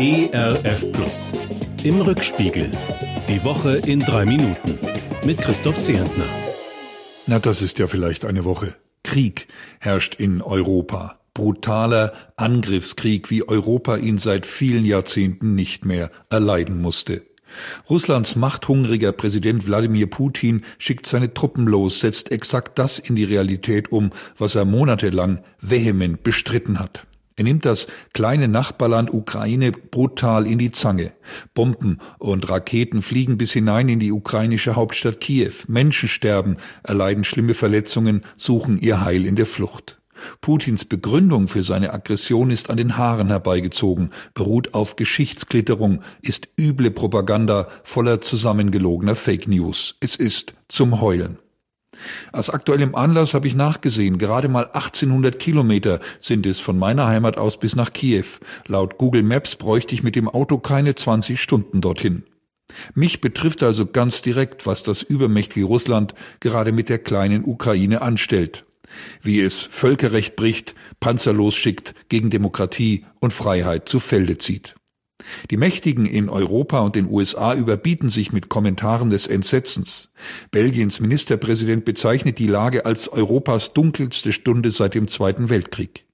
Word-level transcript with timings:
ERF 0.00 0.92
Plus. 0.92 1.32
Im 1.82 2.00
Rückspiegel. 2.00 2.70
Die 3.28 3.42
Woche 3.42 3.78
in 3.78 3.98
drei 3.98 4.24
Minuten. 4.24 4.78
Mit 5.24 5.38
Christoph 5.38 5.80
Zehentner. 5.80 6.24
Na, 7.26 7.40
das 7.40 7.62
ist 7.62 7.80
ja 7.80 7.88
vielleicht 7.88 8.24
eine 8.24 8.44
Woche. 8.44 8.76
Krieg 9.02 9.48
herrscht 9.80 10.14
in 10.14 10.40
Europa. 10.40 11.18
Brutaler 11.34 12.12
Angriffskrieg, 12.36 13.28
wie 13.30 13.48
Europa 13.48 13.96
ihn 13.96 14.18
seit 14.18 14.46
vielen 14.46 14.84
Jahrzehnten 14.84 15.56
nicht 15.56 15.84
mehr 15.84 16.12
erleiden 16.30 16.80
musste. 16.80 17.22
Russlands 17.90 18.36
machthungriger 18.36 19.10
Präsident 19.10 19.66
Wladimir 19.66 20.08
Putin 20.08 20.62
schickt 20.78 21.06
seine 21.06 21.34
Truppen 21.34 21.66
los, 21.66 21.98
setzt 21.98 22.30
exakt 22.30 22.78
das 22.78 23.00
in 23.00 23.16
die 23.16 23.24
Realität 23.24 23.90
um, 23.90 24.12
was 24.38 24.54
er 24.54 24.64
monatelang 24.64 25.40
vehement 25.60 26.22
bestritten 26.22 26.78
hat. 26.78 27.04
Er 27.38 27.44
nimmt 27.44 27.64
das 27.64 27.86
kleine 28.14 28.48
Nachbarland 28.48 29.14
Ukraine 29.14 29.70
brutal 29.70 30.44
in 30.44 30.58
die 30.58 30.72
Zange. 30.72 31.12
Bomben 31.54 31.98
und 32.18 32.50
Raketen 32.50 33.00
fliegen 33.00 33.38
bis 33.38 33.52
hinein 33.52 33.88
in 33.88 34.00
die 34.00 34.10
ukrainische 34.10 34.74
Hauptstadt 34.74 35.20
Kiew. 35.20 35.52
Menschen 35.68 36.08
sterben, 36.08 36.56
erleiden 36.82 37.22
schlimme 37.22 37.54
Verletzungen, 37.54 38.24
suchen 38.36 38.76
ihr 38.78 39.04
Heil 39.04 39.24
in 39.24 39.36
der 39.36 39.46
Flucht. 39.46 40.00
Putins 40.40 40.84
Begründung 40.84 41.46
für 41.46 41.62
seine 41.62 41.94
Aggression 41.94 42.50
ist 42.50 42.70
an 42.70 42.76
den 42.76 42.96
Haaren 42.96 43.28
herbeigezogen, 43.28 44.10
beruht 44.34 44.74
auf 44.74 44.96
Geschichtsklitterung, 44.96 46.02
ist 46.20 46.48
üble 46.58 46.90
Propaganda 46.90 47.68
voller 47.84 48.20
zusammengelogener 48.20 49.14
Fake 49.14 49.46
News. 49.46 49.94
Es 50.00 50.16
ist 50.16 50.54
zum 50.66 51.00
Heulen. 51.00 51.38
Aus 52.32 52.50
aktuellem 52.50 52.94
Anlass 52.94 53.34
habe 53.34 53.46
ich 53.46 53.54
nachgesehen, 53.54 54.18
gerade 54.18 54.48
mal 54.48 54.66
1800 54.66 55.38
Kilometer 55.38 56.00
sind 56.20 56.46
es 56.46 56.60
von 56.60 56.78
meiner 56.78 57.06
Heimat 57.06 57.36
aus 57.38 57.58
bis 57.58 57.76
nach 57.76 57.92
Kiew. 57.92 58.24
Laut 58.66 58.98
Google 58.98 59.22
Maps 59.22 59.56
bräuchte 59.56 59.94
ich 59.94 60.02
mit 60.02 60.16
dem 60.16 60.28
Auto 60.28 60.58
keine 60.58 60.94
20 60.94 61.40
Stunden 61.40 61.80
dorthin. 61.80 62.24
Mich 62.94 63.20
betrifft 63.20 63.62
also 63.62 63.86
ganz 63.86 64.22
direkt, 64.22 64.66
was 64.66 64.82
das 64.82 65.02
übermächtige 65.02 65.66
Russland 65.66 66.14
gerade 66.40 66.72
mit 66.72 66.88
der 66.88 66.98
kleinen 66.98 67.44
Ukraine 67.44 68.02
anstellt. 68.02 68.64
Wie 69.22 69.40
es 69.40 69.56
Völkerrecht 69.56 70.36
bricht, 70.36 70.74
Panzer 71.00 71.32
losschickt, 71.32 71.94
gegen 72.08 72.30
Demokratie 72.30 73.04
und 73.20 73.32
Freiheit 73.32 73.88
zu 73.88 74.00
Felde 74.00 74.38
zieht. 74.38 74.77
Die 75.50 75.56
Mächtigen 75.56 76.06
in 76.06 76.28
Europa 76.28 76.80
und 76.80 76.94
den 76.94 77.10
USA 77.10 77.54
überbieten 77.54 78.10
sich 78.10 78.32
mit 78.32 78.48
Kommentaren 78.48 79.10
des 79.10 79.26
Entsetzens. 79.26 80.12
Belgiens 80.50 81.00
Ministerpräsident 81.00 81.84
bezeichnet 81.84 82.38
die 82.38 82.46
Lage 82.46 82.86
als 82.86 83.08
Europas 83.08 83.72
dunkelste 83.72 84.32
Stunde 84.32 84.70
seit 84.70 84.94
dem 84.94 85.08
Zweiten 85.08 85.50
Weltkrieg. 85.50 86.06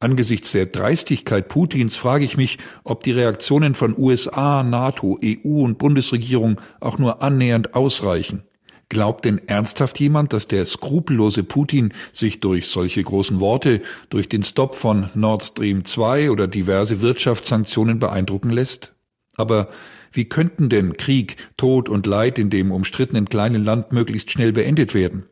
Angesichts 0.00 0.52
der 0.52 0.66
Dreistigkeit 0.66 1.48
Putins 1.48 1.96
frage 1.96 2.24
ich 2.24 2.36
mich, 2.36 2.58
ob 2.82 3.02
die 3.02 3.12
Reaktionen 3.12 3.74
von 3.74 3.96
USA, 3.96 4.62
NATO, 4.62 5.18
EU 5.24 5.62
und 5.62 5.78
Bundesregierung 5.78 6.60
auch 6.80 6.98
nur 6.98 7.22
annähernd 7.22 7.74
ausreichen. 7.74 8.42
Glaubt 8.88 9.24
denn 9.24 9.40
ernsthaft 9.46 9.98
jemand, 9.98 10.32
dass 10.32 10.46
der 10.46 10.66
skrupellose 10.66 11.42
Putin 11.42 11.94
sich 12.12 12.40
durch 12.40 12.68
solche 12.68 13.02
großen 13.02 13.40
Worte, 13.40 13.82
durch 14.10 14.28
den 14.28 14.42
Stopp 14.42 14.74
von 14.74 15.08
Nord 15.14 15.42
Stream 15.42 15.84
2 15.84 16.30
oder 16.30 16.46
diverse 16.46 17.00
Wirtschaftssanktionen 17.00 17.98
beeindrucken 17.98 18.50
lässt? 18.50 18.94
Aber 19.36 19.68
wie 20.12 20.26
könnten 20.26 20.68
denn 20.68 20.96
Krieg, 20.96 21.36
Tod 21.56 21.88
und 21.88 22.06
Leid 22.06 22.38
in 22.38 22.50
dem 22.50 22.70
umstrittenen 22.70 23.28
kleinen 23.28 23.64
Land 23.64 23.92
möglichst 23.92 24.30
schnell 24.30 24.52
beendet 24.52 24.94
werden? 24.94 25.24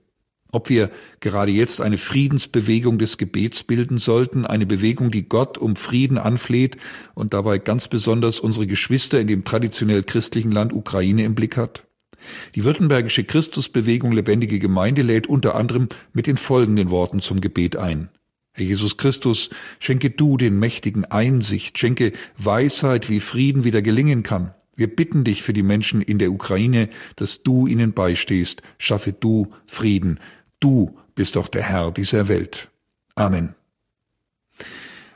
Ob 0.51 0.69
wir 0.69 0.91
gerade 1.21 1.51
jetzt 1.51 1.81
eine 1.81 1.97
Friedensbewegung 1.97 2.99
des 2.99 3.17
Gebets 3.17 3.63
bilden 3.63 3.97
sollten, 3.97 4.45
eine 4.45 4.67
Bewegung, 4.67 5.11
die 5.11 5.27
Gott 5.27 5.57
um 5.57 5.77
Frieden 5.77 6.19
anfleht 6.19 6.77
und 7.15 7.33
dabei 7.33 7.59
ganz 7.59 7.89
besonders 7.89 8.39
unsere 8.39 8.67
Geschwister 8.67 9.19
in 9.19 9.29
dem 9.29 9.45
traditionell 9.45 10.03
christlichen 10.03 10.53
Land 10.53 10.75
Ukraine 10.75 11.25
im 11.25 11.35
Blick 11.35 11.57
hat? 11.57 11.85
Die 12.55 12.65
württembergische 12.65 13.25
Christusbewegung 13.25 14.13
Lebendige 14.13 14.59
Gemeinde 14.59 15.03
lädt 15.03 15.27
unter 15.27 15.55
anderem 15.55 15.89
mit 16.13 16.27
den 16.27 16.37
folgenden 16.37 16.91
Worten 16.91 17.21
zum 17.21 17.41
Gebet 17.41 17.77
ein. 17.77 18.09
Herr 18.53 18.67
Jesus 18.67 18.99
Christus, 18.99 19.49
schenke 19.79 20.11
du 20.11 20.37
den 20.37 20.59
Mächtigen 20.59 21.07
Einsicht, 21.07 21.79
schenke 21.79 22.13
Weisheit, 22.37 23.09
wie 23.09 23.21
Frieden 23.21 23.65
wieder 23.65 23.81
gelingen 23.81 24.23
kann. 24.23 24.55
Wir 24.77 24.95
bitten 24.95 25.25
dich 25.25 25.43
für 25.43 25.53
die 25.53 25.63
Menschen 25.63 26.03
in 26.03 26.19
der 26.19 26.33
Ukraine, 26.33 26.89
dass 27.17 27.43
du 27.43 27.67
ihnen 27.67 27.93
beistehst. 27.93 28.63
Schaffe 28.79 29.13
du 29.13 29.53
Frieden. 29.67 30.19
Du 30.61 30.99
bist 31.15 31.37
doch 31.37 31.49
der 31.49 31.63
Herr 31.63 31.93
dieser 31.93 32.29
Welt. 32.29 32.71
Amen. 33.15 33.55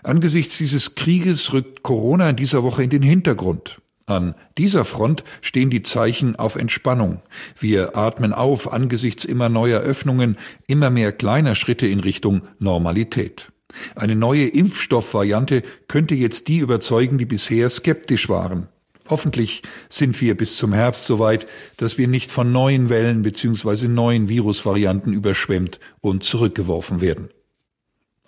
Angesichts 0.03 0.59
dieses 0.59 0.95
Krieges 0.95 1.53
rückt 1.53 1.83
Corona 1.83 2.31
in 2.31 2.37
dieser 2.37 2.63
Woche 2.63 2.85
in 2.85 2.91
den 2.91 3.03
Hintergrund. 3.03 3.81
An 4.09 4.37
dieser 4.57 4.85
Front 4.85 5.25
stehen 5.43 5.69
die 5.69 5.83
Zeichen 5.83 6.37
auf 6.37 6.55
Entspannung. 6.55 7.23
Wir 7.59 7.97
atmen 7.97 8.33
auf 8.33 8.73
angesichts 8.73 9.25
immer 9.25 9.49
neuer 9.49 9.81
Öffnungen, 9.81 10.37
immer 10.69 10.91
mehr 10.91 11.11
kleiner 11.11 11.57
Schritte 11.57 11.89
in 11.89 11.99
Richtung 11.99 12.43
Normalität. 12.61 13.51
Eine 13.97 14.15
neue 14.15 14.47
Impfstoffvariante 14.47 15.65
könnte 15.89 16.15
jetzt 16.15 16.47
die 16.47 16.59
überzeugen, 16.59 17.19
die 17.19 17.27
bisher 17.27 17.69
skeptisch 17.69 18.29
waren. 18.29 18.69
Hoffentlich 19.09 19.63
sind 19.89 20.21
wir 20.21 20.37
bis 20.37 20.57
zum 20.57 20.73
Herbst 20.73 21.07
soweit, 21.07 21.49
dass 21.77 21.99
wir 21.99 22.07
nicht 22.07 22.31
von 22.31 22.53
neuen 22.53 22.89
Wellen 22.89 23.23
bzw. 23.23 23.89
neuen 23.89 24.29
Virusvarianten 24.29 25.13
überschwemmt 25.13 25.81
und 26.01 26.23
zurückgeworfen 26.23 27.01
werden. 27.01 27.29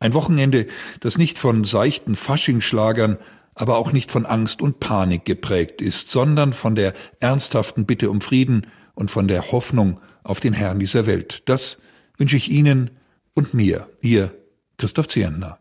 Ein 0.00 0.14
Wochenende, 0.14 0.66
das 1.00 1.18
nicht 1.18 1.38
von 1.38 1.64
seichten 1.64 2.14
Faschingschlagern, 2.14 3.18
aber 3.58 3.76
auch 3.76 3.92
nicht 3.92 4.10
von 4.10 4.24
Angst 4.24 4.62
und 4.62 4.80
Panik 4.80 5.24
geprägt 5.24 5.80
ist, 5.80 6.10
sondern 6.10 6.52
von 6.52 6.74
der 6.74 6.94
ernsthaften 7.20 7.86
Bitte 7.86 8.10
um 8.10 8.20
Frieden 8.20 8.66
und 8.94 9.10
von 9.10 9.28
der 9.28 9.52
Hoffnung 9.52 10.00
auf 10.22 10.40
den 10.40 10.52
Herrn 10.52 10.78
dieser 10.78 11.06
Welt. 11.06 11.42
Das 11.46 11.78
wünsche 12.16 12.36
ich 12.36 12.50
Ihnen 12.50 12.90
und 13.34 13.54
mir, 13.54 13.88
Ihr 14.00 14.32
Christoph 14.76 15.08
Zehentner. 15.08 15.58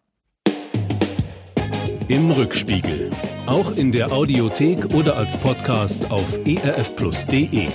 Im 2.08 2.32
Rückspiegel. 2.32 3.12
Auch 3.48 3.76
in 3.76 3.92
der 3.92 4.12
Audiothek 4.12 4.94
oder 4.94 5.18
als 5.18 5.36
Podcast 5.38 6.10
auf 6.12 6.38
erfplus.de. 6.46 7.68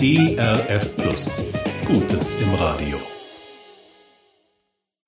ERF 0.00 0.96
Plus. 0.96 1.44
Gutes 1.86 2.40
im 2.40 2.54
Radio. 2.54 3.11